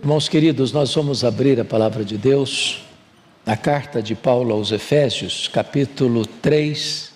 [0.00, 2.84] Irmãos queridos, nós vamos abrir a palavra de Deus
[3.44, 7.12] na carta de Paulo aos Efésios, capítulo 3,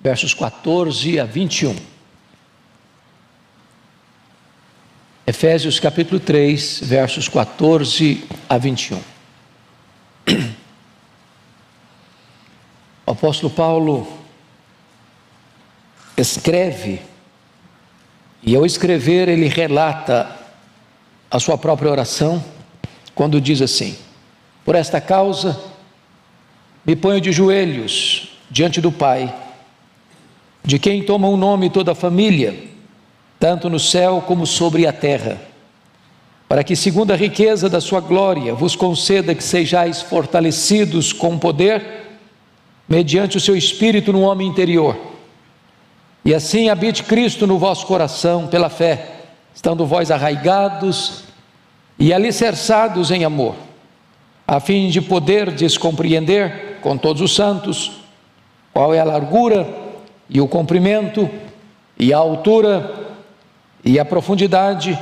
[0.00, 1.76] versos 14 a 21.
[5.26, 8.98] Efésios, capítulo 3, versos 14 a 21.
[13.04, 14.08] O apóstolo Paulo
[16.16, 17.02] escreve,
[18.42, 20.43] e ao escrever, ele relata
[21.34, 22.40] a sua própria oração,
[23.12, 23.96] quando diz assim:
[24.64, 25.60] Por esta causa,
[26.86, 29.34] me ponho de joelhos diante do Pai,
[30.62, 32.56] de quem toma o nome toda a família,
[33.40, 35.42] tanto no céu como sobre a terra,
[36.48, 42.16] para que, segundo a riqueza da sua glória, vos conceda que sejais fortalecidos com poder,
[42.88, 44.96] mediante o seu espírito no homem interior,
[46.24, 49.23] e assim habite Cristo no vosso coração pela fé
[49.54, 51.24] estando vós arraigados
[51.98, 53.54] e alicerçados em amor,
[54.46, 57.92] a fim de poder descompreender com todos os santos
[58.72, 59.66] qual é a largura
[60.28, 61.30] e o comprimento
[61.98, 62.92] e a altura
[63.84, 64.98] e a profundidade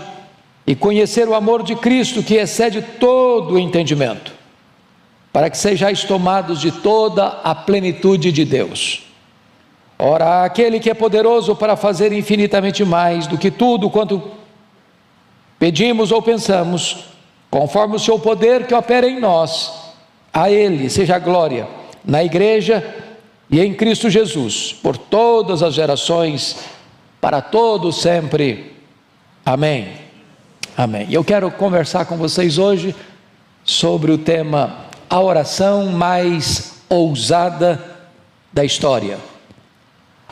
[0.66, 4.32] e conhecer o amor de Cristo que excede todo o entendimento,
[5.32, 9.06] para que sejais tomados de toda a plenitude de Deus.
[9.98, 14.22] Ora, aquele que é poderoso para fazer infinitamente mais do que tudo quanto
[15.62, 17.04] pedimos ou pensamos,
[17.48, 19.72] conforme o seu poder que opera em nós,
[20.34, 21.68] a Ele seja a glória
[22.04, 22.84] na igreja
[23.48, 26.56] e em Cristo Jesus, por todas as gerações,
[27.20, 28.74] para todos sempre.
[29.46, 29.92] Amém.
[30.76, 31.06] Amém.
[31.08, 32.92] Eu quero conversar com vocês hoje
[33.64, 37.80] sobre o tema a oração mais ousada
[38.52, 39.16] da história.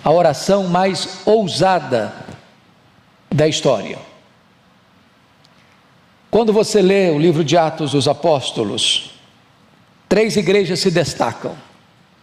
[0.03, 2.13] A oração mais ousada
[3.33, 4.10] da história.
[6.31, 9.11] Quando você lê o livro de Atos dos Apóstolos,
[10.09, 11.57] três igrejas se destacam.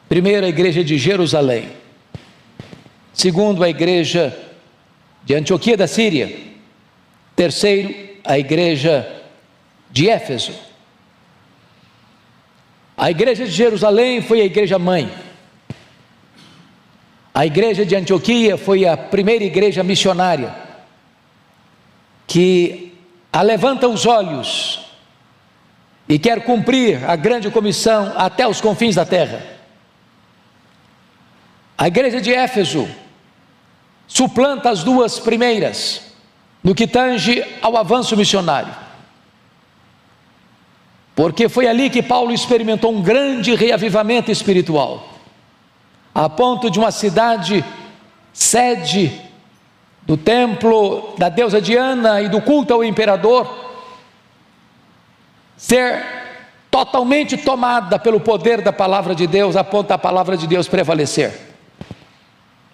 [0.07, 1.69] Primeiro, a igreja de Jerusalém.
[3.13, 4.37] Segundo, a igreja
[5.25, 6.33] de Antioquia da Síria.
[7.35, 7.93] Terceiro,
[8.23, 9.05] a igreja
[9.91, 10.53] de Éfeso.
[12.95, 15.11] A igreja de Jerusalém foi a igreja mãe.
[17.33, 20.55] A igreja de Antioquia foi a primeira igreja missionária
[22.25, 22.96] que
[23.37, 24.79] alevanta os olhos
[26.09, 29.43] e quer cumprir a grande comissão até os confins da terra.
[31.77, 32.87] A igreja de Éfeso
[34.07, 36.01] suplanta as duas primeiras
[36.63, 38.75] no que tange ao avanço missionário.
[41.15, 45.13] Porque foi ali que Paulo experimentou um grande reavivamento espiritual,
[46.13, 47.63] a ponto de uma cidade
[48.33, 49.26] sede
[50.07, 53.45] do templo da deusa Diana e do culto ao imperador,
[55.57, 56.01] ser
[56.71, 61.37] totalmente tomada pelo poder da palavra de Deus, a ponto da palavra de Deus prevalecer.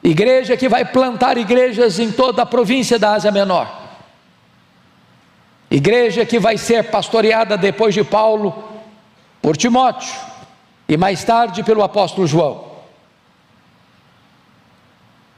[0.03, 3.81] Igreja que vai plantar igrejas em toda a província da Ásia Menor.
[5.71, 8.63] Igreja que vai ser pastoreada depois de Paulo
[9.41, 10.13] por Timóteo
[10.87, 12.72] e mais tarde pelo apóstolo João.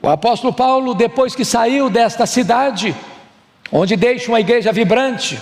[0.06, 2.96] O apóstolo Paulo, depois que saiu desta cidade,
[3.72, 5.42] onde deixa uma igreja vibrante,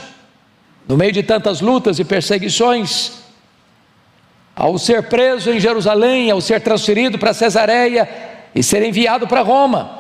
[0.88, 3.12] no meio de tantas lutas e perseguições,
[4.56, 8.08] ao ser preso em Jerusalém, ao ser transferido para Cesareia
[8.56, 10.00] e ser enviado para Roma,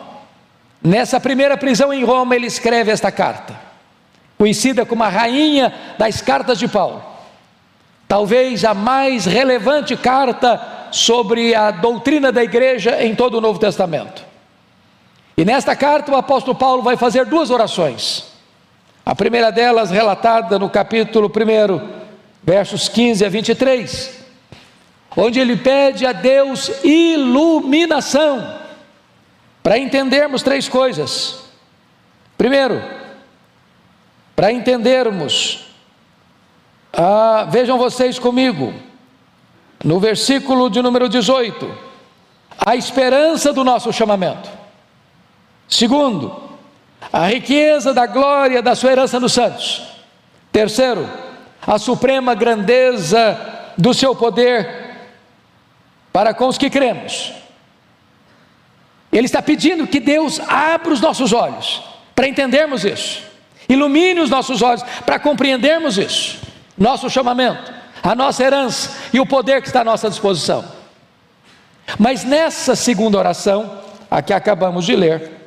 [0.81, 3.59] nessa primeira prisão em Roma, ele escreve esta carta,
[4.37, 7.03] conhecida como a rainha das cartas de Paulo,
[8.07, 14.31] talvez a mais relevante carta sobre a doutrina da igreja em todo o Novo Testamento.
[15.35, 18.31] E nesta carta o apóstolo Paulo vai fazer duas orações.
[19.05, 22.03] A primeira delas relatada no capítulo 1,
[22.41, 24.23] versos 15 a 23,
[25.17, 28.59] onde ele pede a Deus iluminação
[29.61, 31.43] para entendermos três coisas.
[32.37, 32.81] Primeiro,
[34.35, 35.67] para entendermos,
[36.93, 38.73] ah, vejam vocês comigo,
[39.83, 41.69] no versículo de número 18,
[42.57, 44.62] a esperança do nosso chamamento.
[45.67, 46.49] Segundo,
[47.11, 49.83] a riqueza da glória da sua herança nos santos.
[50.51, 51.09] Terceiro,
[51.65, 53.39] a suprema grandeza
[53.77, 54.83] do seu poder
[56.11, 57.33] para com os que cremos.
[59.11, 61.83] Ele está pedindo que Deus abra os nossos olhos
[62.15, 63.23] para entendermos isso,
[63.67, 66.39] ilumine os nossos olhos para compreendermos isso,
[66.77, 70.63] nosso chamamento, a nossa herança e o poder que está à nossa disposição.
[71.97, 75.42] Mas nessa segunda oração, a que acabamos de ler,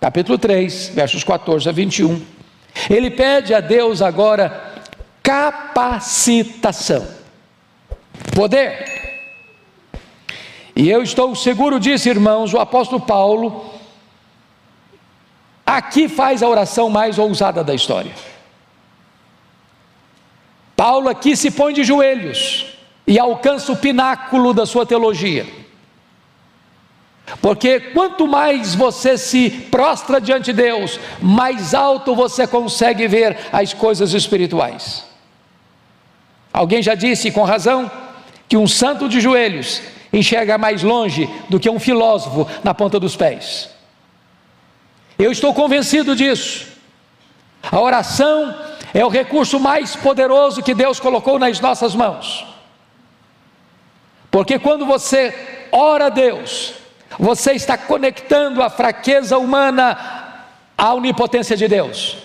[0.00, 2.24] capítulo 3, versos 14 a 21.
[2.88, 4.82] Ele pede a Deus agora
[5.22, 7.06] capacitação.
[8.34, 8.98] Poder.
[10.74, 13.74] E eu estou seguro disso, irmãos, o apóstolo Paulo
[15.66, 18.12] aqui faz a oração mais ousada da história.
[20.76, 22.66] Paulo aqui se põe de joelhos
[23.04, 25.44] e alcança o pináculo da sua teologia.
[27.40, 33.72] Porque quanto mais você se prostra diante de Deus, mais alto você consegue ver as
[33.72, 35.04] coisas espirituais.
[36.52, 37.90] Alguém já disse com razão
[38.48, 39.82] que um santo de joelhos
[40.12, 43.70] enxerga mais longe do que um filósofo na ponta dos pés.
[45.18, 46.66] Eu estou convencido disso.
[47.62, 48.54] A oração
[48.94, 52.46] é o recurso mais poderoso que Deus colocou nas nossas mãos.
[54.30, 55.34] Porque quando você
[55.70, 56.74] ora a Deus,
[57.18, 60.36] você está conectando a fraqueza humana
[60.76, 62.16] à onipotência de Deus.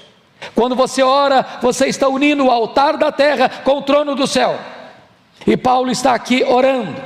[0.54, 4.60] Quando você ora, você está unindo o altar da terra com o trono do céu.
[5.48, 7.01] E Paulo está aqui orando,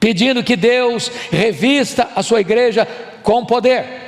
[0.00, 2.86] pedindo que Deus revista a sua igreja
[3.22, 4.02] com poder.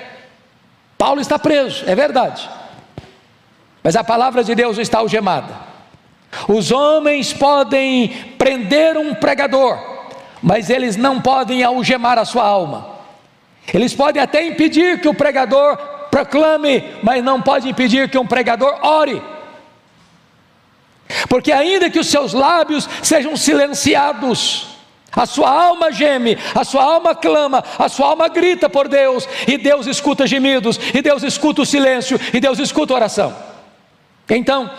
[0.99, 2.49] Paulo está preso, é verdade,
[3.83, 5.67] mas a palavra de Deus está algemada.
[6.49, 9.79] Os homens podem prender um pregador,
[10.43, 12.97] mas eles não podem algemar a sua alma.
[13.73, 15.77] Eles podem até impedir que o pregador
[16.11, 19.23] proclame, mas não podem impedir que um pregador ore.
[21.29, 24.69] Porque ainda que os seus lábios sejam silenciados,
[25.13, 29.57] a sua alma geme, a sua alma clama, a sua alma grita por Deus, e
[29.57, 33.37] Deus escuta gemidos, e Deus escuta o silêncio, e Deus escuta a oração.
[34.29, 34.71] Então,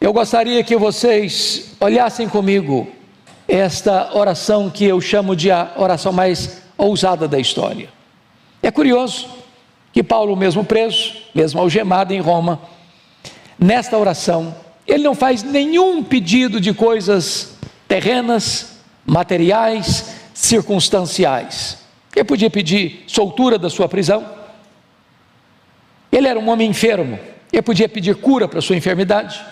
[0.00, 2.88] eu gostaria que vocês olhassem comigo
[3.54, 7.90] esta oração que eu chamo de a oração mais ousada da história.
[8.62, 9.28] É curioso
[9.92, 12.62] que Paulo, mesmo preso, mesmo algemado em Roma,
[13.58, 14.54] nesta oração,
[14.86, 21.76] ele não faz nenhum pedido de coisas terrenas, materiais, circunstanciais.
[22.16, 24.24] Ele podia pedir soltura da sua prisão.
[26.10, 27.18] Ele era um homem enfermo.
[27.52, 29.44] Ele podia pedir cura para sua enfermidade.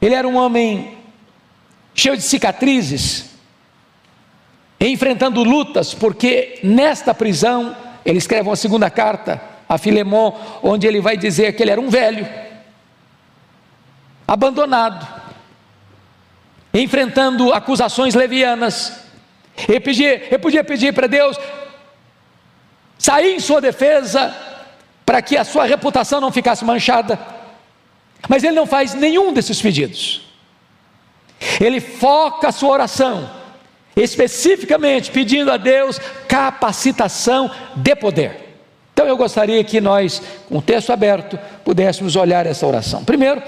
[0.00, 1.00] Ele era um homem
[1.94, 3.30] cheio de cicatrizes,
[4.80, 11.16] enfrentando lutas, porque nesta prisão, ele escreve uma segunda carta a Filemon, onde ele vai
[11.16, 12.28] dizer que ele era um velho,
[14.26, 15.06] abandonado,
[16.74, 19.00] enfrentando acusações levianas.
[19.84, 21.36] Pedia, ele podia pedir para Deus
[22.98, 24.34] sair em sua defesa,
[25.04, 27.18] para que a sua reputação não ficasse manchada.
[28.28, 30.31] Mas ele não faz nenhum desses pedidos.
[31.60, 33.28] Ele foca a sua oração,
[33.96, 35.98] especificamente pedindo a Deus
[36.28, 38.56] capacitação de poder.
[38.92, 43.04] Então eu gostaria que nós, com o texto aberto, pudéssemos olhar essa oração.
[43.04, 43.42] Primeiro,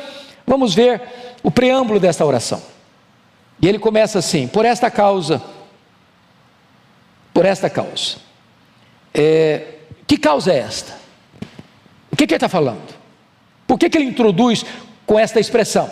[0.47, 1.01] vamos ver
[1.43, 2.63] o preâmbulo dessa oração.
[3.61, 5.43] E ele começa assim: por esta causa,
[7.33, 8.17] por esta causa.
[9.13, 9.75] É,
[10.07, 10.93] que causa é esta?
[12.11, 12.95] O que, que ele está falando?
[13.67, 14.65] Por que, que ele introduz
[15.07, 15.91] com esta expressão?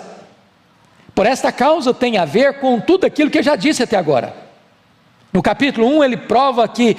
[1.14, 4.34] Por esta causa tem a ver com tudo aquilo que eu já disse até agora.
[5.32, 6.96] No capítulo 1, ele prova que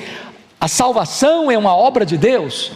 [0.59, 2.71] a salvação é uma obra de Deus.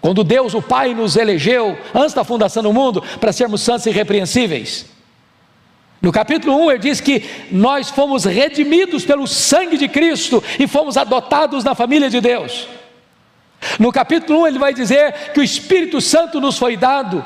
[0.00, 3.90] Quando Deus, o Pai, nos elegeu antes da fundação do mundo para sermos santos e
[3.90, 4.86] irrepreensíveis.
[6.00, 10.96] No capítulo 1 ele diz que nós fomos redimidos pelo sangue de Cristo e fomos
[10.96, 12.68] adotados na família de Deus.
[13.78, 17.24] No capítulo 1 ele vai dizer que o Espírito Santo nos foi dado,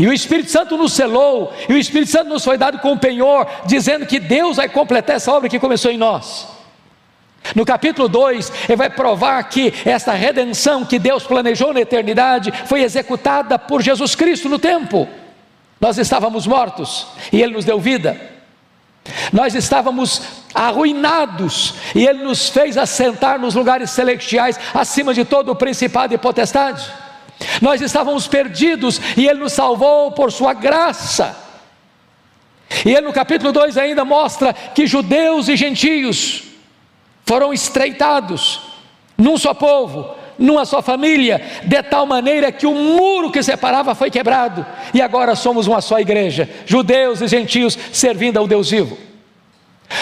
[0.00, 2.98] e o Espírito Santo nos selou, e o Espírito Santo nos foi dado com o
[2.98, 6.48] penhor, dizendo que Deus vai completar essa obra que começou em nós.
[7.54, 12.80] No capítulo 2, ele vai provar que essa redenção que Deus planejou na eternidade foi
[12.80, 15.06] executada por Jesus Cristo no tempo.
[15.78, 18.18] Nós estávamos mortos e Ele nos deu vida.
[19.30, 20.22] Nós estávamos
[20.54, 26.18] arruinados e Ele nos fez assentar nos lugares celestiais acima de todo o principado e
[26.18, 26.90] potestade.
[27.60, 31.36] Nós estávamos perdidos e Ele nos salvou por Sua graça.
[32.84, 36.44] E Ele no capítulo 2 ainda mostra que judeus e gentios
[37.24, 38.60] foram estreitados
[39.16, 44.10] num só povo, numa só família, de tal maneira que o muro que separava foi
[44.10, 49.09] quebrado, e agora somos uma só igreja, judeus e gentios servindo ao Deus vivo.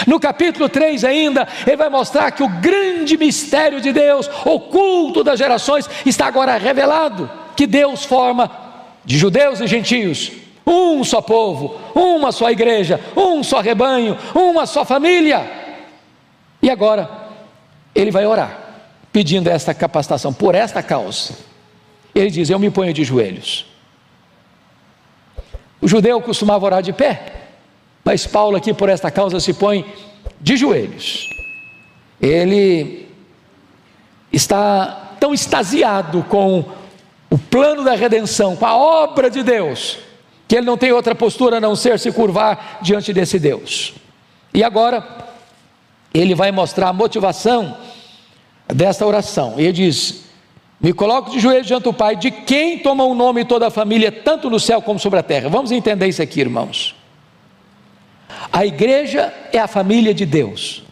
[0.05, 5.39] No capítulo 3 ainda, ele vai mostrar que o grande mistério de Deus, oculto das
[5.39, 8.49] gerações, está agora revelado, que Deus forma
[9.03, 10.31] de judeus e gentios
[10.69, 15.49] um só povo, uma só igreja, um só rebanho, uma só família.
[16.61, 17.09] E agora
[17.95, 18.69] ele vai orar
[19.11, 21.33] pedindo esta capacitação por esta causa.
[22.13, 23.65] Ele diz: Eu me ponho de joelhos.
[25.81, 27.38] O judeu costumava orar de pé,
[28.03, 29.85] mas Paulo, aqui por esta causa, se põe
[30.39, 31.29] de joelhos.
[32.21, 33.07] Ele
[34.31, 36.65] está tão extasiado com
[37.29, 39.99] o plano da redenção, com a obra de Deus,
[40.47, 43.93] que ele não tem outra postura a não ser se curvar diante desse Deus.
[44.53, 45.05] E agora,
[46.13, 47.77] ele vai mostrar a motivação
[48.67, 49.55] desta oração.
[49.57, 50.23] Ele diz:
[50.79, 54.11] Me coloco de joelhos diante do Pai, de quem toma o nome toda a família,
[54.11, 55.49] tanto no céu como sobre a terra.
[55.49, 56.95] Vamos entender isso aqui, irmãos.
[58.51, 60.83] A igreja é a família de Deus.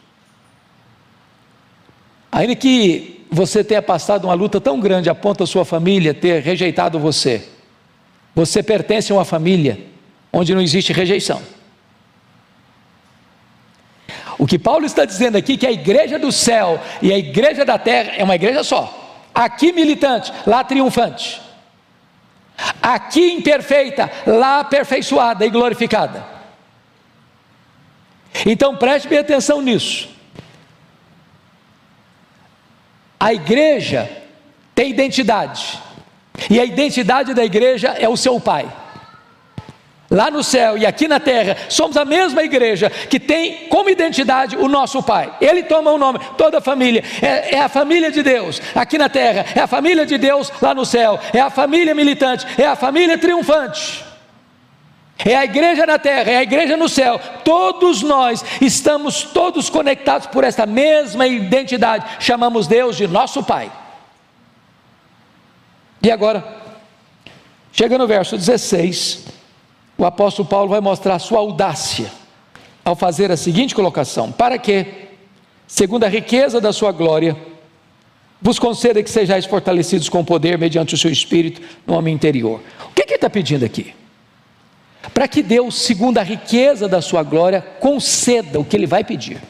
[2.31, 6.41] Ainda que você tenha passado uma luta tão grande a ponto da sua família ter
[6.41, 7.47] rejeitado você,
[8.35, 9.79] você pertence a uma família
[10.31, 11.41] onde não existe rejeição.
[14.37, 17.65] O que Paulo está dizendo aqui é que a igreja do céu e a igreja
[17.65, 19.25] da terra é uma igreja só.
[19.33, 21.41] Aqui militante, lá triunfante.
[22.81, 26.36] Aqui imperfeita, lá aperfeiçoada e glorificada.
[28.45, 30.09] Então preste bem atenção nisso.
[33.19, 34.09] A igreja
[34.75, 35.79] tem identidade,
[36.49, 38.71] e a identidade da igreja é o seu pai.
[40.09, 44.55] Lá no céu e aqui na terra, somos a mesma igreja que tem como identidade
[44.55, 45.35] o nosso Pai.
[45.41, 49.09] Ele toma o nome, toda a família, é, é, a família de Deus aqui na
[49.09, 52.75] terra, é a família de Deus lá no céu, é a família militante, é a
[52.75, 54.05] família triunfante.
[55.25, 57.19] É a igreja na terra, é a igreja no céu.
[57.43, 62.05] Todos nós estamos todos conectados por esta mesma identidade.
[62.19, 63.71] Chamamos Deus de nosso Pai.
[66.01, 66.43] E agora,
[67.71, 69.25] chega no verso 16,
[69.97, 72.11] o apóstolo Paulo vai mostrar a sua audácia
[72.85, 74.85] ao fazer a seguinte colocação: Para que,
[75.67, 77.35] segundo a riqueza da sua glória,
[78.39, 82.61] vos conceda que sejais fortalecidos com poder mediante o seu espírito no homem interior.
[82.85, 83.93] O que, que ele está pedindo aqui?
[85.13, 89.41] Para que Deus, segundo a riqueza da sua glória, conceda o que ele vai pedir.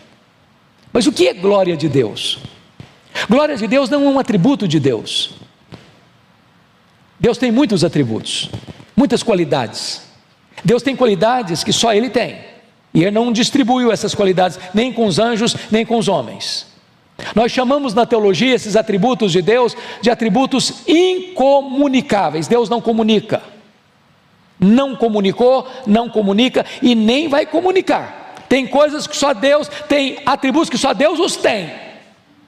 [0.93, 2.39] Mas o que é glória de Deus?
[3.29, 5.31] Glória de Deus não é um atributo de Deus.
[7.19, 8.49] Deus tem muitos atributos,
[8.95, 10.03] muitas qualidades.
[10.63, 12.39] Deus tem qualidades que só Ele tem.
[12.93, 16.67] E Ele não distribuiu essas qualidades nem com os anjos, nem com os homens.
[17.35, 22.47] Nós chamamos na teologia esses atributos de Deus de atributos incomunicáveis.
[22.47, 23.41] Deus não comunica.
[24.59, 28.45] Não comunicou, não comunica e nem vai comunicar.
[28.49, 31.71] Tem coisas que só Deus tem, atributos que só Deus os tem.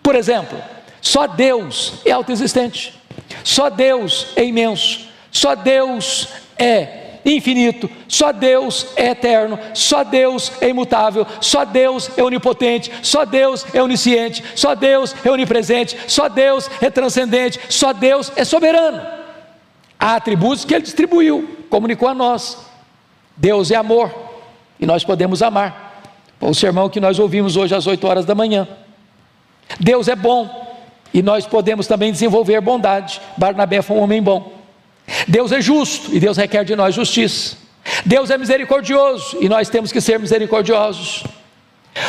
[0.01, 0.57] Por exemplo,
[1.01, 2.99] só Deus é autoexistente.
[3.43, 10.69] Só Deus é imenso, só Deus é infinito, só Deus é eterno, só Deus é
[10.69, 16.69] imutável, só Deus é onipotente, só Deus é onisciente, só Deus é onipresente, só Deus
[16.81, 19.18] é transcendente, só Deus é soberano.
[19.99, 22.57] Há atributos que ele distribuiu, comunicou a nós.
[23.35, 24.13] Deus é amor
[24.79, 26.01] e nós podemos amar.
[26.39, 28.67] Foi o sermão que nós ouvimos hoje às 8 horas da manhã.
[29.79, 30.67] Deus é bom
[31.13, 33.19] e nós podemos também desenvolver bondade.
[33.37, 34.53] Barnabé foi um homem bom.
[35.27, 37.57] Deus é justo e Deus requer de nós justiça.
[38.05, 41.23] Deus é misericordioso e nós temos que ser misericordiosos.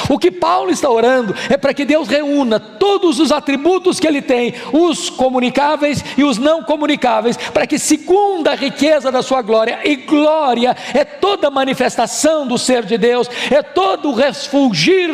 [0.09, 4.23] O que Paulo está orando é para que Deus reúna todos os atributos que ele
[4.23, 9.81] tem, os comunicáveis e os não comunicáveis, para que, segundo a riqueza da sua glória,
[9.85, 14.15] e glória é toda manifestação do ser de Deus, é todo o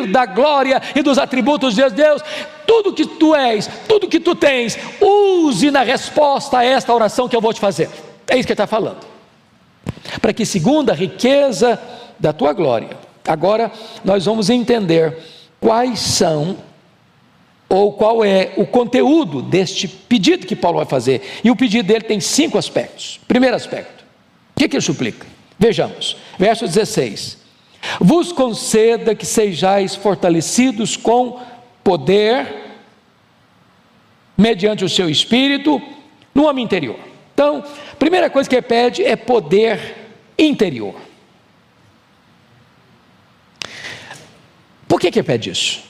[0.07, 2.21] da glória e dos atributos de Deus,
[2.65, 7.35] tudo que tu és, tudo que tu tens, use na resposta a esta oração que
[7.35, 7.89] eu vou te fazer.
[8.27, 9.05] É isso que ele está falando.
[10.21, 11.79] Para que, segundo a riqueza
[12.19, 13.71] da tua glória, Agora
[14.03, 15.17] nós vamos entender
[15.59, 16.57] quais são
[17.69, 21.21] ou qual é o conteúdo deste pedido que Paulo vai fazer.
[21.43, 23.19] E o pedido dele tem cinco aspectos.
[23.27, 24.03] Primeiro aspecto:
[24.55, 25.25] o que, que ele suplica?
[25.59, 27.37] Vejamos, verso 16:
[27.99, 31.39] Vos conceda que sejais fortalecidos com
[31.83, 32.47] poder,
[34.37, 35.81] mediante o seu espírito,
[36.33, 36.99] no homem interior.
[37.33, 37.63] Então,
[37.99, 39.95] primeira coisa que ele pede é poder
[40.37, 41.06] interior.
[44.87, 45.81] Por que, que pede isso?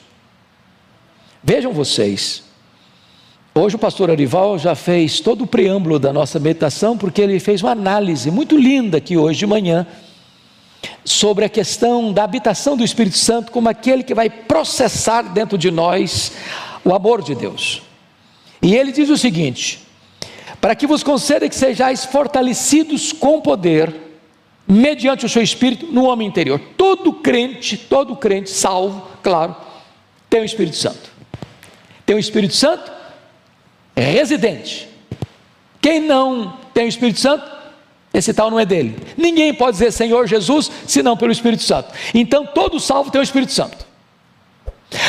[1.43, 2.43] Vejam vocês,
[3.53, 7.61] hoje o pastor Arival já fez todo o preâmbulo da nossa meditação, porque ele fez
[7.61, 9.85] uma análise muito linda aqui hoje de manhã,
[11.05, 15.71] sobre a questão da habitação do Espírito Santo como aquele que vai processar dentro de
[15.71, 16.33] nós
[16.83, 17.81] o amor de Deus.
[18.61, 19.87] E ele diz o seguinte:
[20.59, 24.06] para que vos conceda que sejais fortalecidos com poder,
[24.67, 26.59] mediante o seu espírito no homem interior.
[26.75, 29.55] Todo crente, todo crente salvo, claro,
[30.29, 31.09] tem o Espírito Santo.
[32.05, 32.91] Tem o Espírito Santo
[33.95, 34.87] residente.
[35.81, 37.57] Quem não tem o Espírito Santo
[38.13, 38.95] Esse tal não é dele.
[39.15, 41.93] Ninguém pode dizer Senhor Jesus senão pelo Espírito Santo.
[42.13, 43.85] Então todo salvo tem o Espírito Santo.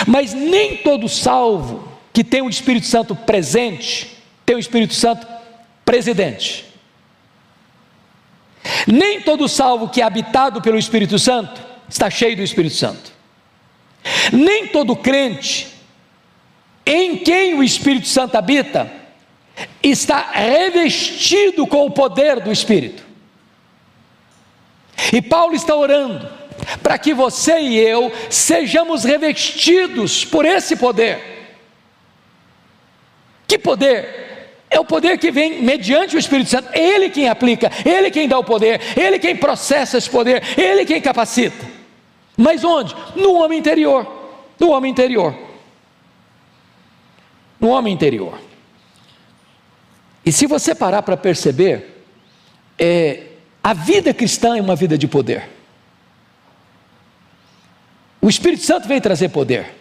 [0.07, 5.27] Mas nem todo salvo que tem o Espírito Santo presente tem o Espírito Santo
[5.85, 6.65] presidente.
[8.87, 13.13] Nem todo salvo que é habitado pelo Espírito Santo está cheio do Espírito Santo.
[14.33, 15.69] Nem todo crente
[16.85, 18.91] em quem o Espírito Santo habita
[19.83, 23.03] está revestido com o poder do Espírito.
[25.13, 26.29] E Paulo está orando
[26.83, 31.39] para que você e eu sejamos revestidos por esse poder.
[33.47, 34.28] Que poder?
[34.71, 38.39] É o poder que vem mediante o Espírito Santo, Ele quem aplica, Ele quem dá
[38.39, 41.67] o poder, Ele quem processa esse poder, Ele quem capacita.
[42.37, 42.95] Mas onde?
[43.17, 44.07] No homem interior.
[44.61, 45.35] No homem interior.
[47.59, 48.39] No homem interior.
[50.25, 52.05] E se você parar para perceber,
[52.79, 53.23] é,
[53.63, 55.49] a vida cristã é uma vida de poder.
[58.21, 59.75] O Espírito Santo veio trazer poder.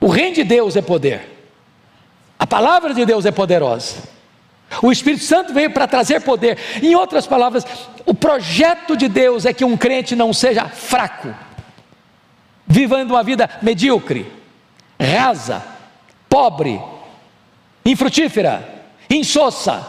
[0.00, 1.37] O reino de Deus é poder.
[2.38, 3.96] A palavra de Deus é poderosa.
[4.82, 6.58] O Espírito Santo veio para trazer poder.
[6.82, 7.64] Em outras palavras,
[8.06, 11.34] o projeto de Deus é que um crente não seja fraco,
[12.66, 14.30] vivendo uma vida medíocre,
[15.00, 15.64] rasa,
[16.28, 16.80] pobre,
[17.84, 19.86] infrutífera, insossa.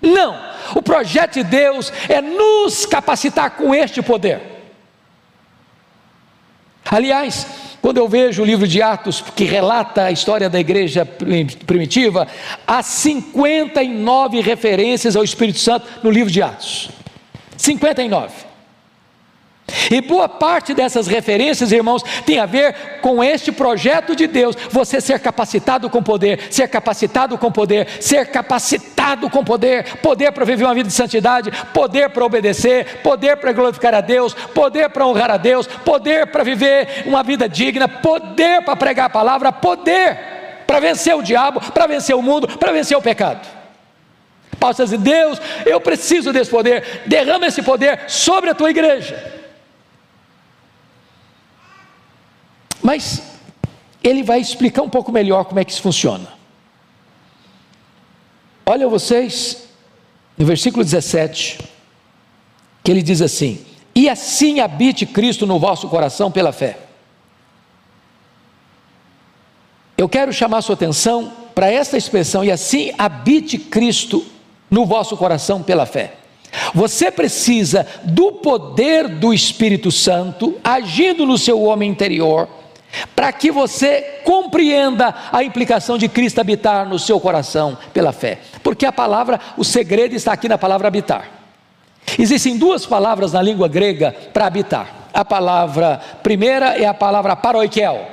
[0.00, 0.36] Não,
[0.74, 4.40] o projeto de Deus é nos capacitar com este poder.
[6.90, 12.28] Aliás, quando eu vejo o livro de Atos, que relata a história da igreja primitiva,
[12.64, 16.90] há 59 referências ao Espírito Santo no livro de Atos.
[17.56, 18.51] 59.
[19.90, 25.00] E boa parte dessas referências, irmãos, tem a ver com este projeto de Deus, você
[25.00, 30.64] ser capacitado com poder, ser capacitado com poder, ser capacitado com poder, poder para viver
[30.64, 35.30] uma vida de santidade, poder para obedecer, poder para glorificar a Deus, poder para honrar
[35.30, 40.18] a Deus, poder para viver uma vida digna, poder para pregar a palavra, poder
[40.66, 43.46] para vencer o diabo, para vencer o mundo, para vencer o pecado.
[44.58, 49.41] Paulo dizer: Deus, eu preciso desse poder, derrama esse poder sobre a tua igreja.
[52.92, 53.22] Mas
[54.04, 56.28] ele vai explicar um pouco melhor como é que isso funciona.
[58.66, 59.66] Olha vocês,
[60.36, 61.58] no versículo 17,
[62.84, 66.80] que ele diz assim: E assim habite Cristo no vosso coração pela fé.
[69.96, 74.22] Eu quero chamar sua atenção para esta expressão, e assim habite Cristo
[74.70, 76.16] no vosso coração pela fé.
[76.74, 82.60] Você precisa do poder do Espírito Santo agindo no seu homem interior
[83.14, 88.38] para que você compreenda a implicação de Cristo habitar no seu coração pela fé.
[88.62, 91.28] Porque a palavra, o segredo está aqui na palavra habitar.
[92.18, 94.88] Existem duas palavras na língua grega para habitar.
[95.14, 98.06] A palavra primeira é a palavra paroikel,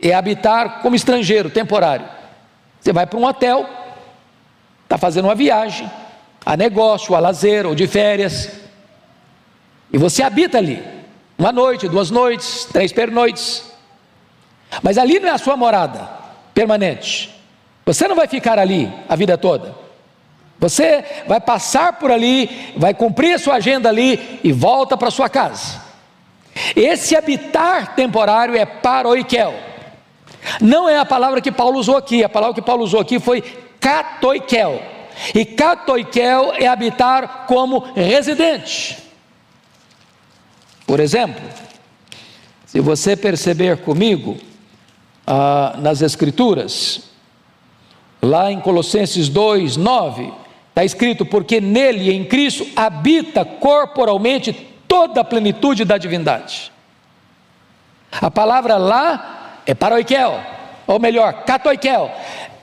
[0.00, 2.06] é habitar como estrangeiro, temporário.
[2.80, 3.66] Você vai para um hotel,
[4.84, 5.90] está fazendo uma viagem,
[6.44, 8.50] a negócio, a lazer ou de férias,
[9.92, 10.82] e você habita ali,
[11.38, 13.69] uma noite, duas noites, três pernoites.
[14.82, 16.08] Mas ali não é a sua morada
[16.54, 17.34] permanente.
[17.84, 19.74] Você não vai ficar ali a vida toda.
[20.58, 25.28] Você vai passar por ali, vai cumprir a sua agenda ali e volta para sua
[25.28, 25.80] casa.
[26.76, 29.54] Esse habitar temporário é paroikel.
[30.60, 33.40] Não é a palavra que Paulo usou aqui, a palavra que Paulo usou aqui foi
[33.80, 34.82] katoikel.
[35.34, 38.98] E katoikel é habitar como residente.
[40.86, 41.42] Por exemplo,
[42.66, 44.36] se você perceber comigo,
[45.26, 47.10] ah, nas Escrituras,
[48.22, 50.32] lá em Colossenses 2, 9,
[50.68, 54.52] está escrito: Porque nele, em Cristo, habita corporalmente
[54.86, 56.72] toda a plenitude da divindade.
[58.10, 60.40] A palavra lá é paroikel,
[60.86, 62.10] ou melhor, catoikel.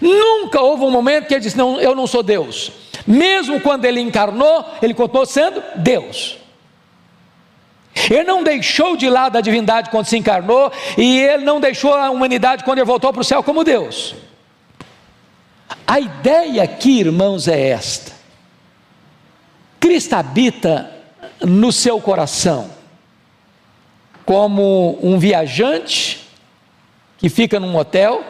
[0.00, 2.72] Nunca houve um momento que ele disse: Não, eu não sou Deus.
[3.06, 6.38] Mesmo quando ele encarnou, ele continuou sendo Deus.
[8.10, 12.10] Ele não deixou de lado a divindade quando se encarnou, e ele não deixou a
[12.10, 14.14] humanidade quando ele voltou para o céu como Deus.
[15.86, 18.12] A ideia aqui, irmãos, é esta:
[19.78, 20.90] Cristo habita
[21.40, 22.70] no seu coração,
[24.24, 26.26] como um viajante
[27.18, 28.24] que fica num hotel,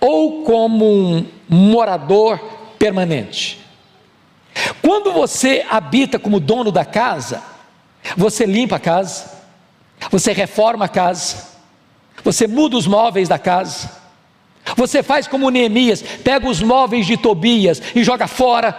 [0.00, 3.60] ou como um morador permanente.
[4.80, 7.42] Quando você habita como dono da casa,
[8.16, 9.38] você limpa a casa,
[10.10, 11.50] você reforma a casa,
[12.22, 13.90] Você muda os móveis da casa.
[14.76, 18.78] Você faz como Neemias, pega os móveis de Tobias e joga fora.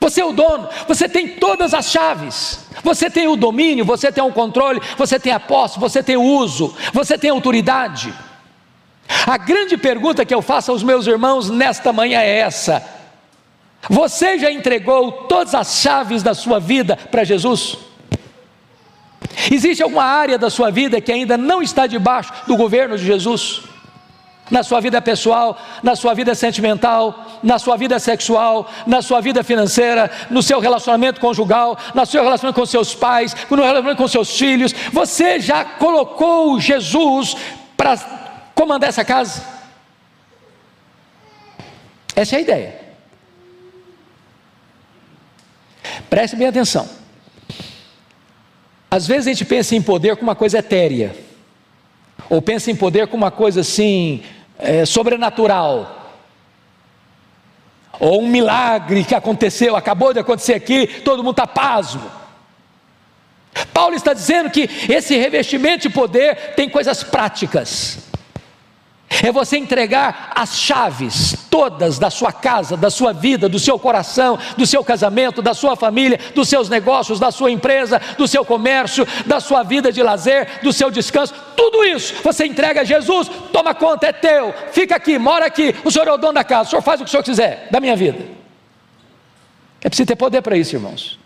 [0.00, 2.66] Você é o dono, você tem todas as chaves.
[2.82, 6.22] Você tem o domínio, você tem o controle, você tem a posse, você tem o
[6.22, 8.12] uso, você tem autoridade.
[9.26, 12.84] A grande pergunta que eu faço aos meus irmãos nesta manhã é essa:
[13.88, 17.78] Você já entregou todas as chaves da sua vida para Jesus?
[19.50, 23.62] Existe alguma área da sua vida que ainda não está debaixo do governo de Jesus?
[24.50, 29.42] Na sua vida pessoal, na sua vida sentimental, na sua vida sexual, na sua vida
[29.44, 34.38] financeira, no seu relacionamento conjugal, no seu relacionamento com seus pais, no relacionamento com seus
[34.38, 34.74] filhos.
[34.90, 37.36] Você já colocou Jesus
[37.76, 38.17] para
[38.58, 39.40] comandar essa casa?
[42.16, 42.80] Essa é a ideia.
[46.10, 46.88] Preste bem atenção.
[48.90, 51.14] Às vezes a gente pensa em poder como uma coisa etérea,
[52.28, 54.24] ou pensa em poder como uma coisa assim,
[54.58, 56.16] é, sobrenatural,
[58.00, 62.10] ou um milagre que aconteceu, acabou de acontecer aqui, todo mundo está pasmo.
[63.72, 68.07] Paulo está dizendo que esse revestimento de poder tem coisas práticas
[69.10, 74.38] é você entregar as chaves todas da sua casa, da sua vida, do seu coração,
[74.56, 79.06] do seu casamento, da sua família, dos seus negócios, da sua empresa, do seu comércio,
[79.26, 83.74] da sua vida de lazer, do seu descanso, tudo isso você entrega a Jesus, toma
[83.74, 86.70] conta, é teu, fica aqui, mora aqui, o Senhor é o dono da casa, o
[86.70, 88.24] Senhor faz o que o Senhor quiser da minha vida.
[89.80, 91.18] É preciso ter poder para isso, irmãos,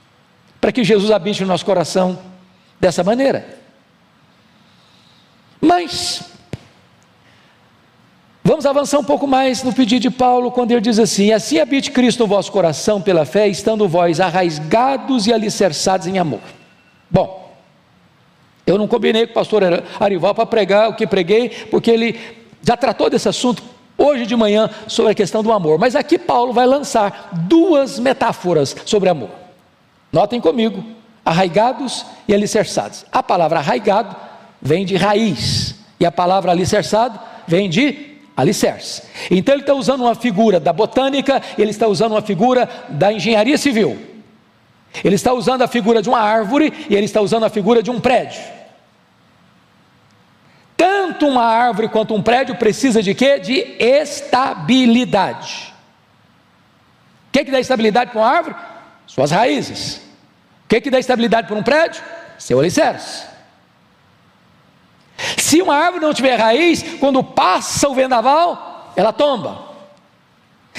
[0.60, 2.18] para que Jesus habite no nosso coração
[2.78, 3.60] dessa maneira.
[5.60, 6.31] Mas,
[8.52, 11.90] Vamos avançar um pouco mais no pedido de Paulo, quando ele diz assim: Assim habite
[11.90, 16.42] Cristo no vosso coração pela fé, estando vós arraigados e alicerçados em amor.
[17.10, 17.50] Bom,
[18.66, 19.62] eu não combinei com o pastor
[19.98, 22.20] Arival para pregar o que preguei, porque ele
[22.62, 23.62] já tratou desse assunto
[23.96, 25.78] hoje de manhã sobre a questão do amor.
[25.78, 29.30] Mas aqui Paulo vai lançar duas metáforas sobre amor.
[30.12, 30.84] Notem comigo:
[31.24, 33.06] arraigados e alicerçados.
[33.10, 34.14] A palavra arraigado
[34.60, 39.02] vem de raiz, e a palavra alicerçado vem de alicerce.
[39.30, 43.58] Então ele está usando uma figura da botânica, ele está usando uma figura da engenharia
[43.58, 43.98] civil.
[45.02, 47.90] Ele está usando a figura de uma árvore e ele está usando a figura de
[47.90, 48.40] um prédio.
[50.76, 53.38] Tanto uma árvore quanto um prédio precisa de quê?
[53.38, 55.72] De estabilidade.
[57.28, 58.56] O que, que dá estabilidade para uma árvore?
[59.06, 59.96] Suas raízes.
[60.64, 62.02] O que, que dá estabilidade para um prédio?
[62.38, 63.31] Seu alicerce.
[65.36, 69.72] Se uma árvore não tiver raiz, quando passa o vendaval, ela tomba.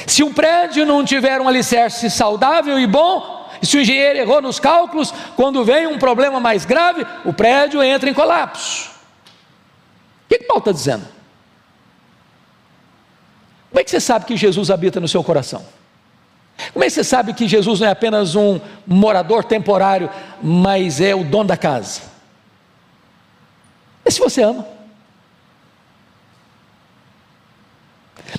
[0.08, 4.60] Se um prédio não tiver um alicerce saudável e bom, se o engenheiro errou nos
[4.60, 8.90] cálculos, quando vem um problema mais grave, o prédio entra em colapso.
[10.26, 11.08] O que, que Paulo está dizendo?
[13.70, 15.66] Como é que você sabe que Jesus habita no seu coração?
[16.72, 20.10] Como é que você sabe que Jesus não é apenas um morador temporário,
[20.42, 22.13] mas é o dono da casa?
[24.06, 24.68] É se você ama.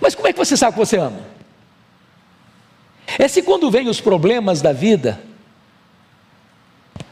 [0.01, 1.21] Mas como é que você sabe que você ama?
[3.19, 5.21] É se quando vem os problemas da vida,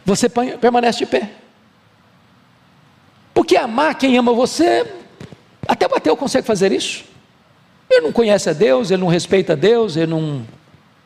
[0.05, 1.31] você permanece de pé.
[3.33, 4.87] Porque amar quem ama você,
[5.67, 7.05] até o ateu consegue fazer isso.
[7.89, 10.47] Ele não conhece a Deus, ele não respeita a Deus, ele não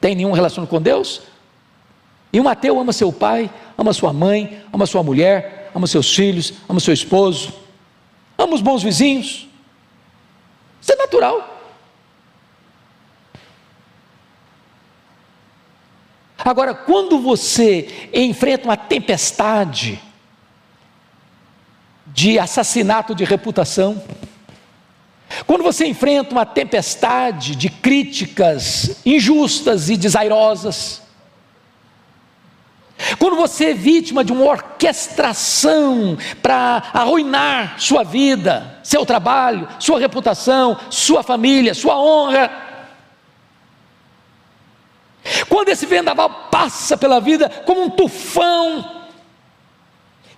[0.00, 1.22] tem nenhum relacionamento com Deus.
[2.32, 6.54] E um ateu ama seu pai, ama sua mãe, ama sua mulher, ama seus filhos,
[6.66, 7.52] ama seu esposo,
[8.38, 9.46] ama os bons vizinhos.
[10.80, 11.54] Isso é natural.
[16.38, 20.00] Agora, quando você enfrenta uma tempestade
[22.06, 24.02] de assassinato de reputação,
[25.46, 31.02] quando você enfrenta uma tempestade de críticas injustas e desairosas,
[33.18, 40.78] quando você é vítima de uma orquestração para arruinar sua vida, seu trabalho, sua reputação,
[40.90, 42.50] sua família, sua honra.
[45.48, 48.96] Quando esse vendaval passa pela vida como um tufão,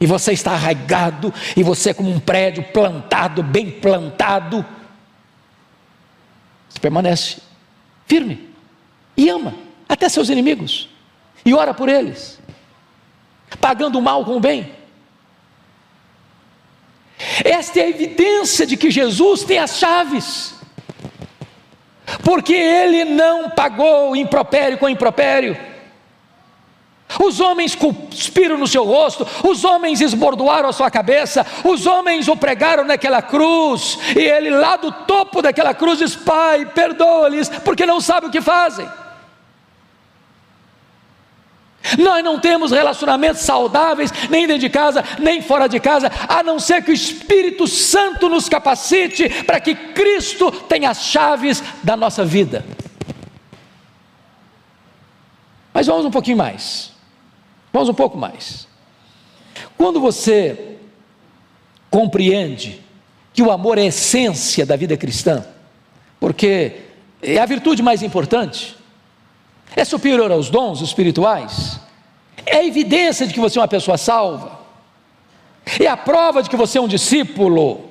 [0.00, 4.64] e você está arraigado, e você é como um prédio plantado, bem plantado,
[6.68, 7.40] você permanece
[8.06, 8.48] firme
[9.16, 9.54] e ama
[9.88, 10.88] até seus inimigos
[11.44, 12.38] e ora por eles
[13.60, 14.72] pagando o mal com o bem.
[17.44, 20.54] Esta é a evidência de que Jesus tem as chaves,
[22.24, 25.56] porque ele não pagou impropério com impropério.
[27.24, 32.36] Os homens cuspiram no seu rosto, os homens esbordoaram a sua cabeça, os homens o
[32.36, 38.00] pregaram naquela cruz, e ele lá do topo daquela cruz diz: Pai, perdoa-lhes, porque não
[38.00, 38.86] sabem o que fazem.
[41.98, 46.60] Nós não temos relacionamentos saudáveis, nem dentro de casa, nem fora de casa, a não
[46.60, 52.24] ser que o Espírito Santo nos capacite para que Cristo tenha as chaves da nossa
[52.24, 52.64] vida.
[55.74, 56.92] Mas vamos um pouquinho mais.
[57.72, 58.68] Vamos um pouco mais.
[59.76, 60.76] Quando você
[61.90, 62.80] compreende
[63.32, 65.44] que o amor é a essência da vida cristã,
[66.20, 66.82] porque
[67.20, 68.76] é a virtude mais importante,
[69.74, 71.80] é superior aos dons espirituais,
[72.48, 74.58] é evidência de que você é uma pessoa salva,
[75.80, 77.88] é a prova de que você é um discípulo,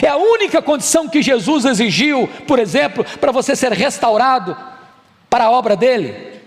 [0.00, 4.56] é a única condição que Jesus exigiu, por exemplo, para você ser restaurado
[5.28, 6.40] para a obra dele.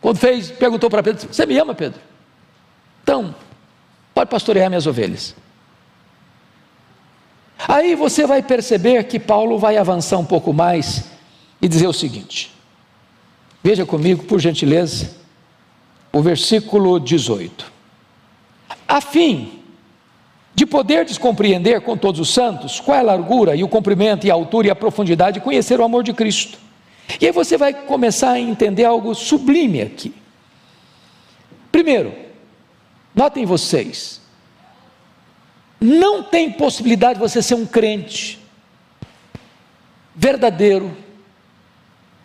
[0.00, 2.00] Quando fez, perguntou para Pedro: Você me ama, Pedro?
[3.02, 3.34] Então,
[4.14, 5.34] pode pastorear minhas ovelhas.
[7.66, 11.04] Aí você vai perceber que Paulo vai avançar um pouco mais
[11.60, 12.54] e dizer o seguinte:
[13.62, 15.23] Veja comigo, por gentileza,
[16.14, 17.70] o versículo 18.
[18.88, 19.60] A fim
[20.54, 24.30] de poder descompreender com todos os santos qual é a largura e o comprimento e
[24.30, 26.64] a altura e a profundidade, conhecer o amor de Cristo
[27.20, 30.14] e aí você vai começar a entender algo sublime aqui.
[31.70, 32.14] Primeiro,
[33.14, 34.20] notem vocês,
[35.80, 38.38] não tem possibilidade de você ser um crente
[40.14, 40.96] verdadeiro,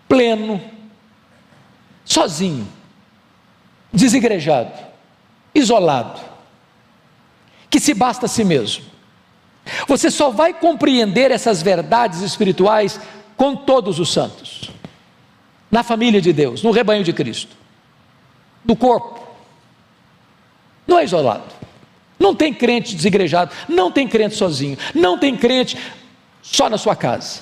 [0.08, 0.62] pleno,
[2.06, 2.67] sozinho,
[3.91, 4.71] desigrejado,
[5.54, 6.19] isolado,
[7.69, 8.86] que se basta a si mesmo.
[9.88, 12.99] Você só vai compreender essas verdades espirituais
[13.38, 14.71] com todos os santos,
[15.69, 17.56] na família de Deus, no rebanho de Cristo,
[18.65, 19.19] no corpo.
[20.88, 21.60] Não é isolado.
[22.19, 25.78] Não tem crente desigrejado, não tem crente sozinho, não tem crente
[26.41, 27.41] só na sua casa.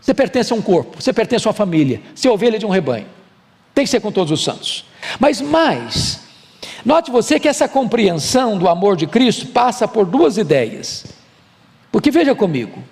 [0.00, 2.68] Você pertence a um corpo, você pertence a uma família, você é ovelha de um
[2.68, 3.06] rebanho.
[3.74, 4.84] Tem que ser com todos os santos.
[5.18, 6.20] Mas mais,
[6.84, 11.04] note você que essa compreensão do amor de Cristo passa por duas ideias.
[11.90, 12.82] Porque veja comigo,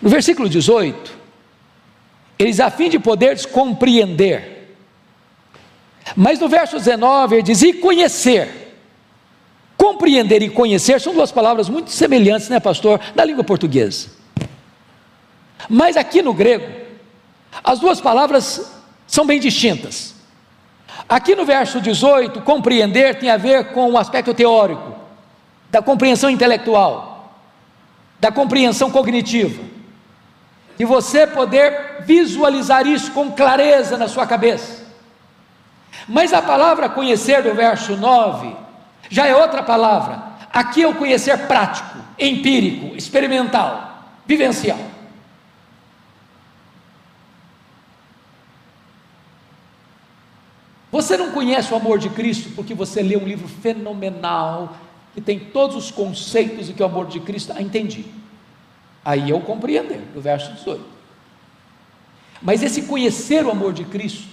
[0.00, 1.16] no versículo 18,
[2.38, 4.76] eles a fim de poderes compreender.
[6.14, 8.64] Mas no verso 19 ele diz: e conhecer.
[9.76, 14.08] Compreender e conhecer são duas palavras muito semelhantes, né, pastor, na língua portuguesa.
[15.68, 16.85] Mas aqui no grego,
[17.62, 18.70] as duas palavras
[19.06, 20.14] são bem distintas.
[21.08, 24.94] Aqui no verso 18, compreender tem a ver com o aspecto teórico,
[25.70, 27.34] da compreensão intelectual,
[28.18, 29.62] da compreensão cognitiva
[30.78, 34.84] e você poder visualizar isso com clareza na sua cabeça.
[36.06, 38.54] Mas a palavra conhecer do verso 9
[39.08, 40.22] já é outra palavra.
[40.52, 44.78] Aqui é o conhecer prático, empírico, experimental, vivencial.
[50.96, 54.78] Você não conhece o amor de Cristo porque você lê um livro fenomenal
[55.12, 57.52] que tem todos os conceitos e que o amor de Cristo.
[57.54, 58.06] Ah, entendi.
[59.04, 60.82] Aí eu compreender, do verso 18.
[62.40, 64.26] Mas esse conhecer o amor de Cristo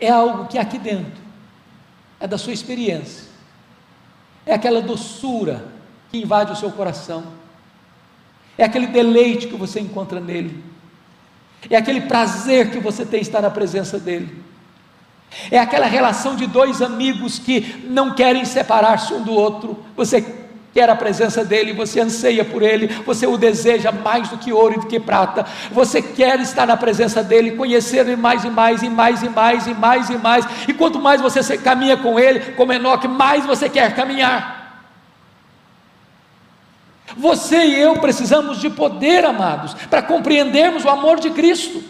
[0.00, 1.20] é algo que aqui dentro,
[2.18, 3.28] é da sua experiência,
[4.46, 5.66] é aquela doçura
[6.10, 7.24] que invade o seu coração,
[8.56, 10.64] é aquele deleite que você encontra nele,
[11.68, 14.50] é aquele prazer que você tem estar na presença dele.
[15.50, 19.78] É aquela relação de dois amigos que não querem separar-se um do outro.
[19.96, 20.24] Você
[20.72, 24.74] quer a presença dele, você anseia por ele, você o deseja mais do que ouro
[24.74, 28.82] e do que prata, você quer estar na presença dele, conhecer ele mais e mais
[28.82, 32.52] e mais e mais e mais e mais, e quanto mais você caminha com ele,
[32.52, 34.62] como Enoque, mais você quer caminhar.
[37.16, 41.82] Você e eu precisamos de poder, amados, para compreendermos o amor de Cristo.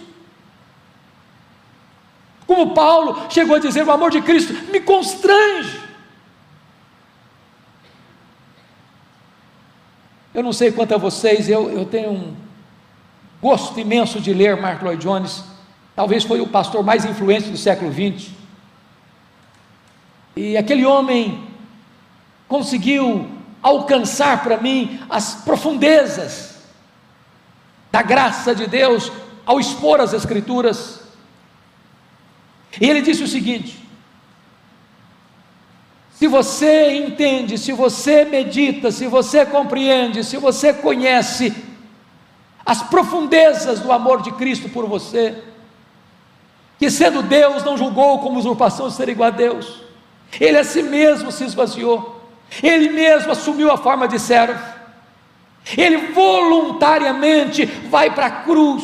[2.52, 5.80] Como Paulo chegou a dizer: o amor de Cristo me constrange.
[10.34, 12.36] Eu não sei quanto a vocês, eu, eu tenho um
[13.40, 15.42] gosto imenso de ler Mark Lloyd Jones,
[15.96, 18.30] talvez foi o pastor mais influente do século XX.
[20.36, 21.48] E aquele homem
[22.46, 23.30] conseguiu
[23.62, 26.58] alcançar para mim as profundezas
[27.90, 29.10] da graça de Deus
[29.46, 31.01] ao expor as Escrituras.
[32.80, 33.78] E ele disse o seguinte:
[36.14, 41.52] se você entende, se você medita, se você compreende, se você conhece
[42.64, 45.42] as profundezas do amor de Cristo por você,
[46.78, 49.82] que sendo Deus não julgou como usurpação ser igual a Deus.
[50.40, 52.20] Ele a si mesmo se esvaziou.
[52.62, 54.60] Ele mesmo assumiu a forma de servo.
[55.76, 58.82] Ele voluntariamente vai para a cruz,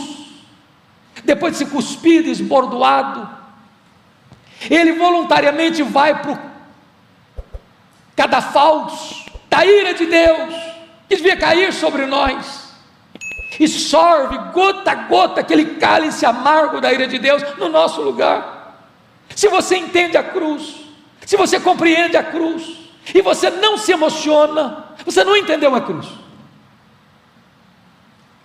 [1.24, 3.37] depois de se cuspido, esbordoado.
[4.70, 6.38] Ele voluntariamente vai para o
[8.16, 10.54] cadafalso da ira de Deus,
[11.08, 12.68] que devia cair sobre nós
[13.58, 18.76] e sorve gota a gota aquele cálice amargo da ira de Deus no nosso lugar.
[19.34, 20.76] Se você entende a cruz,
[21.26, 22.78] se você compreende a cruz,
[23.14, 26.06] e você não se emociona, você não entendeu a cruz.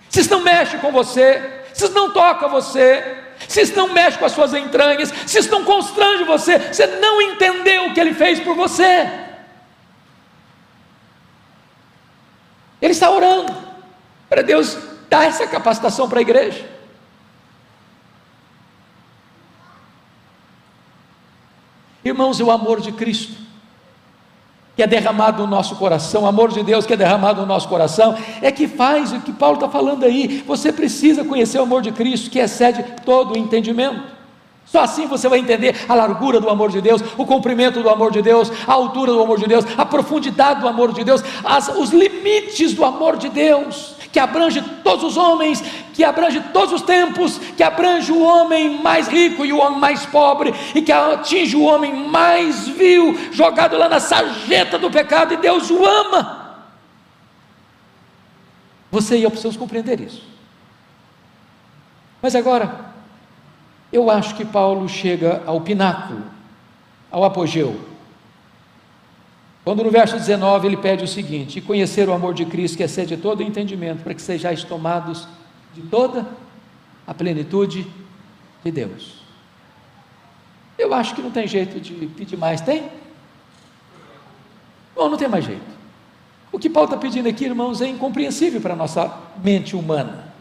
[0.10, 4.18] Se isso não mexe com você, se isso não toca você, se isso não mexe
[4.18, 8.14] com as suas entranhas, se isso não constrange você, você não entendeu o que ele
[8.14, 9.10] fez por você.
[12.82, 13.54] Ele está orando
[14.28, 14.78] para Deus
[15.14, 16.68] Dá essa capacitação para a igreja.
[22.04, 23.40] Irmãos, o amor de Cristo,
[24.76, 27.68] que é derramado no nosso coração, o amor de Deus que é derramado no nosso
[27.68, 30.44] coração, é que faz o que Paulo está falando aí.
[30.48, 34.02] Você precisa conhecer o amor de Cristo, que excede todo o entendimento.
[34.66, 38.12] Só assim você vai entender a largura do amor de Deus, o comprimento do amor
[38.12, 41.68] de Deus, a altura do amor de Deus, a profundidade do amor de Deus, as,
[41.68, 45.60] os limites do amor de Deus que abrange todos os homens,
[45.92, 50.06] que abrange todos os tempos, que abrange o homem mais rico e o homem mais
[50.06, 55.38] pobre, e que atinge o homem mais vil, jogado lá na sarjeta do pecado, e
[55.38, 56.60] Deus o ama.
[58.92, 60.24] Você e eu precisamos compreender isso.
[62.22, 62.94] Mas agora,
[63.92, 66.22] eu acho que Paulo chega ao pináculo,
[67.10, 67.93] ao apogeu.
[69.64, 73.16] Quando no verso 19 ele pede o seguinte: conhecer o amor de Cristo, que excede
[73.18, 75.28] todo o entendimento, para que sejais tomados
[75.74, 76.28] de toda
[77.08, 77.88] a plenitude
[78.64, 79.22] de Deus.
[80.78, 82.90] Eu acho que não tem jeito de pedir mais, tem?
[84.96, 85.74] Bom, não tem mais jeito.
[86.52, 89.12] O que Paulo está pedindo aqui, irmãos, é incompreensível para a nossa
[89.44, 90.34] mente humana.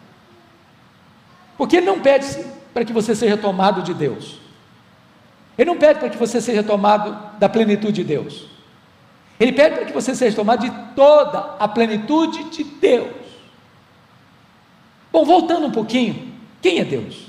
[1.57, 4.39] Porque ele não pede para que você seja tomado de Deus.
[5.57, 8.52] Ele não pede para que você seja tomado da plenitude de Deus.
[9.43, 13.11] Ele pede para que você seja tomado de toda a plenitude de Deus.
[15.11, 17.27] Bom, voltando um pouquinho, quem é Deus?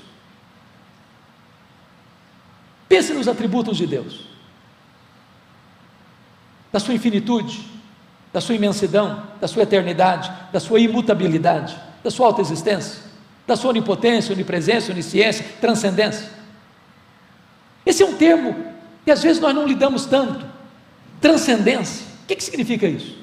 [2.88, 4.28] Pense nos atributos de Deus,
[6.72, 7.68] da sua infinitude,
[8.32, 13.06] da sua imensidão, da sua eternidade, da sua imutabilidade, da sua autoexistência,
[13.48, 16.30] da sua onipotência, onipresença, onisciência, transcendência.
[17.84, 18.72] Esse é um termo
[19.04, 20.53] que às vezes nós não lidamos tanto.
[21.24, 22.06] Transcendência.
[22.22, 23.18] O que, que significa isso?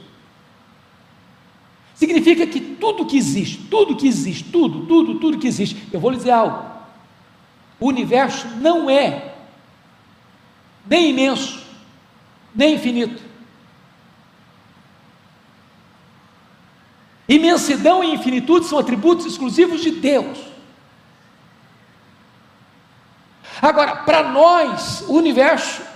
[1.95, 6.11] Significa que tudo que existe, tudo que existe, tudo, tudo, tudo que existe, eu vou
[6.11, 6.65] lhe dizer algo.
[7.79, 9.35] O universo não é
[10.87, 11.63] nem imenso,
[12.55, 13.23] nem infinito.
[17.29, 20.39] Imensidão e infinitude são atributos exclusivos de Deus.
[23.61, 25.90] Agora, para nós, o universo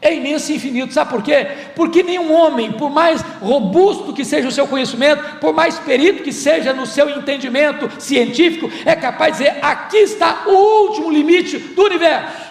[0.00, 0.92] é imenso e infinito.
[0.92, 1.48] Sabe por quê?
[1.74, 6.32] Porque nenhum homem, por mais robusto que seja o seu conhecimento, por mais perito que
[6.32, 11.84] seja no seu entendimento científico, é capaz de dizer: aqui está o último limite do
[11.84, 12.46] universo.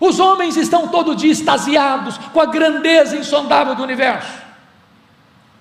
[0.00, 4.47] Os homens estão todo dia extasiados com a grandeza insondável do universo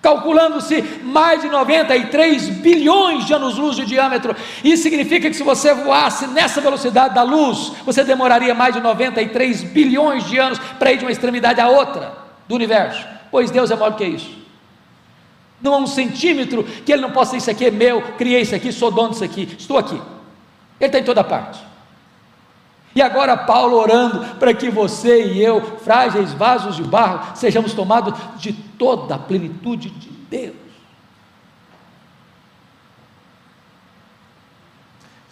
[0.01, 4.35] calculando-se mais de 93 bilhões de anos-luz de diâmetro.
[4.63, 9.63] Isso significa que se você voasse nessa velocidade da luz, você demoraria mais de 93
[9.63, 12.13] bilhões de anos para ir de uma extremidade à outra
[12.47, 13.05] do universo.
[13.29, 14.37] Pois Deus é maior que isso.
[15.61, 18.71] Não há um centímetro que Ele não possa Isso aqui é meu, criei isso aqui,
[18.71, 19.99] sou dono disso aqui, estou aqui.
[20.79, 21.66] Ele está em toda parte.
[22.97, 28.19] E agora Paulo orando para que você e eu, frágeis vasos de barro, sejamos tomados
[28.39, 30.55] de toda a plenitude de Deus.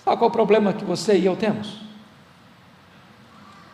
[0.04, 1.82] Sabe qual é o problema que você e eu temos?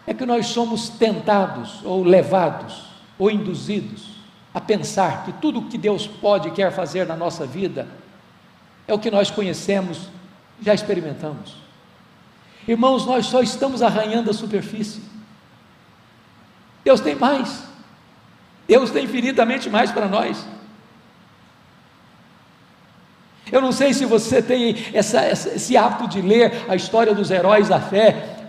[0.07, 2.85] É que nós somos tentados, ou levados,
[3.19, 4.21] ou induzidos
[4.53, 7.89] a pensar que tudo o que Deus pode e quer fazer na nossa vida
[8.87, 10.07] é o que nós conhecemos,
[10.61, 11.60] já experimentamos.
[12.67, 15.01] Irmãos, nós só estamos arranhando a superfície.
[16.83, 17.63] Deus tem mais.
[18.67, 20.45] Deus tem infinitamente mais para nós.
[23.51, 27.67] Eu não sei se você tem essa, esse hábito de ler a história dos heróis
[27.67, 28.40] da fé,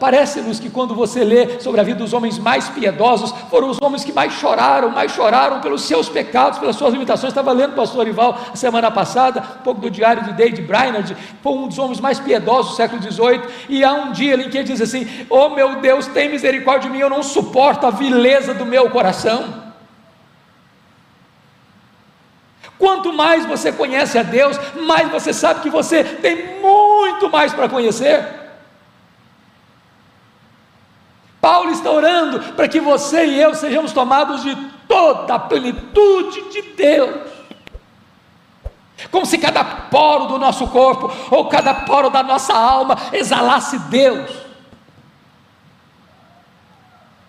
[0.00, 4.02] Parece-nos que quando você lê sobre a vida dos homens mais piedosos, foram os homens
[4.02, 7.32] que mais choraram, mais choraram pelos seus pecados, pelas suas limitações.
[7.32, 11.16] Estava lendo o pastor Ival a semana passada, um pouco do diário de David Brainerd,
[11.42, 14.58] foi um dos homens mais piedosos do século XVIII, e há um dia em que
[14.58, 18.52] ele diz assim: Oh meu Deus, tem misericórdia de mim, eu não suporto a vileza
[18.54, 19.62] do meu coração.
[22.76, 27.68] Quanto mais você conhece a Deus, mais você sabe que você tem muito mais para
[27.68, 28.43] conhecer.
[31.44, 34.56] Paulo está orando para que você e eu sejamos tomados de
[34.88, 37.20] toda a plenitude de Deus.
[39.10, 44.30] Como se cada poro do nosso corpo ou cada poro da nossa alma exalasse Deus.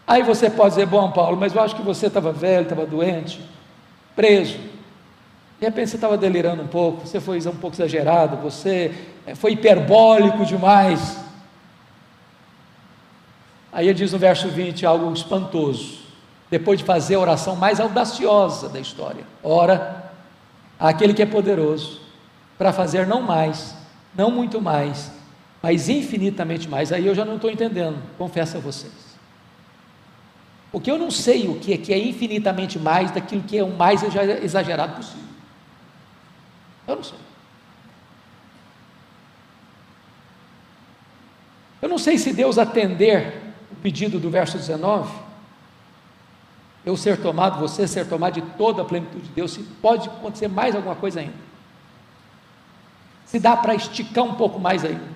[0.08, 3.42] Aí você pode dizer, bom Paulo, mas eu acho que você estava velho, estava doente,
[4.16, 4.58] preso.
[5.60, 8.96] De repente você estava delirando um pouco, você foi um pouco exagerado, você
[9.28, 11.25] eh, foi hiperbólico demais.
[13.76, 16.00] Aí ele diz no verso 20 algo espantoso.
[16.50, 19.26] Depois de fazer a oração mais audaciosa da história.
[19.44, 20.14] Ora,
[20.80, 22.00] aquele que é poderoso
[22.58, 23.76] para fazer não mais,
[24.16, 25.12] não muito mais,
[25.62, 26.94] mas infinitamente mais.
[26.94, 28.94] Aí eu já não estou entendendo, confesso a vocês.
[30.72, 33.76] Porque eu não sei o que é, que é infinitamente mais daquilo que é o
[33.76, 34.02] mais
[34.42, 35.20] exagerado possível.
[36.88, 37.20] Eu não sei.
[41.82, 43.45] Eu não sei se Deus atender
[43.86, 45.14] pedido do verso 19,
[46.84, 50.48] eu ser tomado, você ser tomado de toda a plenitude de Deus, se pode acontecer
[50.48, 51.36] mais alguma coisa ainda.
[53.28, 55.08] Se dá para esticar um pouco mais ainda.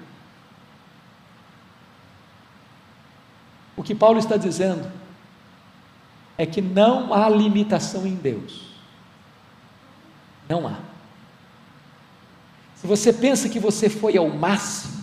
[3.75, 4.87] O que Paulo está dizendo
[6.37, 8.67] é que não há limitação em Deus.
[10.47, 10.77] Não há.
[12.75, 15.01] Se você pensa que você foi ao máximo,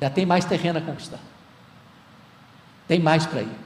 [0.00, 1.29] já tem mais terreno a conquistar.
[2.90, 3.56] Tem mais para ir.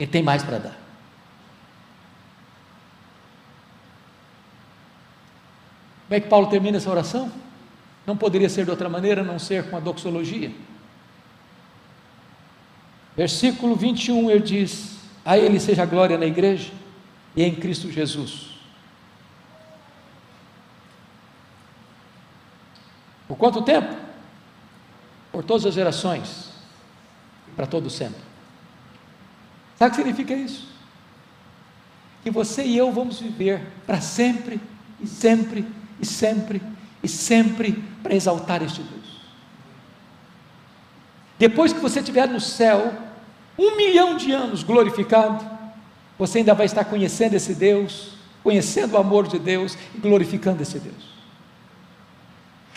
[0.00, 0.76] Ele tem mais para dar.
[6.08, 7.30] Como é que Paulo termina essa oração?
[8.04, 10.52] Não poderia ser de outra maneira, a não ser com a doxologia.
[13.16, 16.72] Versículo 21 ele diz: A Ele seja a glória na igreja
[17.36, 18.58] e em Cristo Jesus.
[23.28, 23.94] Por quanto tempo?
[25.30, 26.45] Por todas as gerações
[27.56, 28.20] para todo sempre.
[29.78, 30.68] Sabe o que significa isso?
[32.22, 34.60] Que você e eu vamos viver para sempre
[35.00, 35.66] e sempre
[36.00, 36.62] e sempre
[37.02, 39.16] e sempre para exaltar este Deus.
[41.38, 42.92] Depois que você estiver no céu,
[43.58, 45.44] um milhão de anos glorificado,
[46.18, 50.78] você ainda vai estar conhecendo esse Deus, conhecendo o amor de Deus e glorificando esse
[50.78, 51.15] Deus.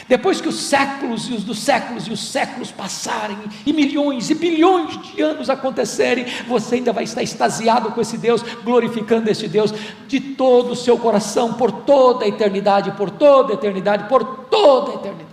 [0.10, 4.34] Depois que os séculos e os dos séculos e os séculos passarem, e milhões e
[4.34, 9.72] bilhões de anos acontecerem, você ainda vai estar extasiado com esse Deus, glorificando esse Deus
[10.07, 14.93] de todo o seu coração, por toda a eternidade, por toda a eternidade, por toda
[14.93, 15.30] a eternidade.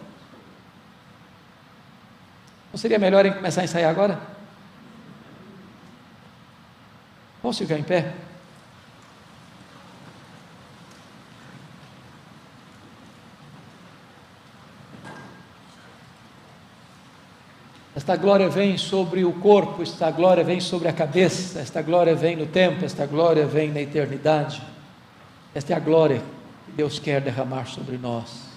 [2.70, 4.20] Não seria melhor em começar a ensaiar agora?
[7.42, 8.12] Vamos ficar em pé?
[17.96, 22.36] Esta glória vem sobre o corpo, esta glória vem sobre a cabeça, esta glória vem
[22.36, 24.60] no tempo, esta glória vem na eternidade.
[25.54, 26.20] Esta é a glória
[26.66, 28.50] que Deus quer derramar sobre nós,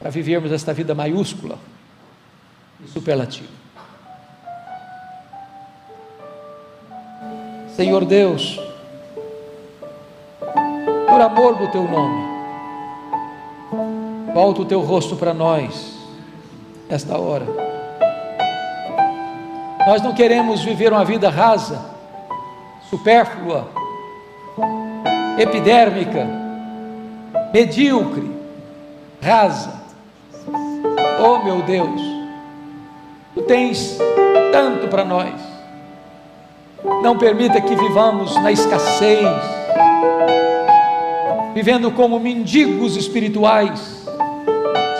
[0.00, 1.60] para vivermos esta vida maiúscula
[2.84, 3.46] e superlativa.
[7.76, 8.58] Senhor Deus,
[11.08, 12.24] por amor do teu nome,
[14.34, 15.96] volta o teu rosto para nós,
[16.88, 17.69] esta hora
[19.90, 21.84] nós não queremos viver uma vida rasa,
[22.88, 23.68] supérflua,
[25.36, 26.28] epidérmica,
[27.52, 28.30] medíocre,
[29.20, 29.82] rasa.
[31.20, 32.00] Oh meu Deus,
[33.34, 33.98] tu tens
[34.52, 35.34] tanto para nós.
[37.02, 39.26] Não permita que vivamos na escassez,
[41.52, 44.06] vivendo como mendigos espirituais,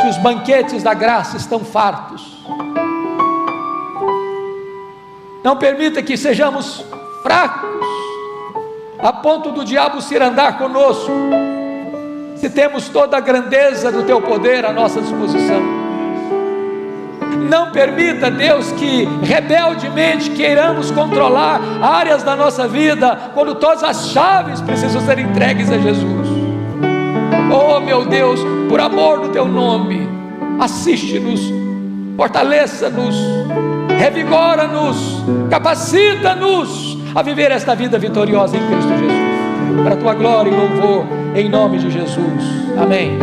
[0.01, 2.41] se os banquetes da graça estão fartos
[5.43, 6.85] não permita que sejamos
[7.23, 7.71] fracos,
[8.99, 11.11] a ponto do diabo se andar conosco,
[12.37, 15.61] se temos toda a grandeza do teu poder à nossa disposição.
[17.49, 24.61] Não permita, Deus, que rebeldemente queiramos controlar áreas da nossa vida, quando todas as chaves
[24.61, 26.29] precisam ser entregues a Jesus.
[27.53, 30.09] Oh, meu Deus, por amor do teu nome,
[30.61, 31.61] assiste-nos
[32.21, 33.17] fortaleça-nos,
[34.01, 39.83] revigora-nos, capacita-nos a viver esta vida vitoriosa em Cristo Jesus.
[39.85, 42.43] Para a tua glória e louvor, em nome de Jesus.
[42.81, 43.19] Amém.